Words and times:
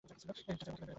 একটা 0.05 0.13
ছেড়ে 0.23 0.31
বাকিদের 0.49 0.69
মেরে 0.69 0.77
ফেল। 0.79 0.89